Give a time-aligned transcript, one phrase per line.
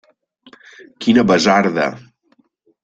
[1.05, 1.87] Quina basarda!